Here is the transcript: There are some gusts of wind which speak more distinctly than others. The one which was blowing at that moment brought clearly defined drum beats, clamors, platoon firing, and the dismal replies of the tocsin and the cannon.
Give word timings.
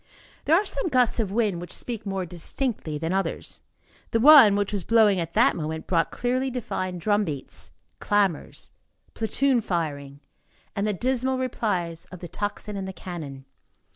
There 0.45 0.55
are 0.55 0.65
some 0.65 0.87
gusts 0.87 1.19
of 1.19 1.31
wind 1.31 1.61
which 1.61 1.71
speak 1.71 2.07
more 2.07 2.25
distinctly 2.25 2.97
than 2.97 3.13
others. 3.13 3.59
The 4.09 4.19
one 4.19 4.55
which 4.55 4.73
was 4.73 4.83
blowing 4.83 5.19
at 5.19 5.35
that 5.35 5.55
moment 5.55 5.85
brought 5.85 6.09
clearly 6.09 6.49
defined 6.49 6.99
drum 7.01 7.23
beats, 7.23 7.69
clamors, 7.99 8.71
platoon 9.13 9.61
firing, 9.61 10.19
and 10.75 10.87
the 10.87 10.93
dismal 10.93 11.37
replies 11.37 12.05
of 12.05 12.17
the 12.17 12.27
tocsin 12.27 12.75
and 12.75 12.87
the 12.87 12.93
cannon. 12.93 13.45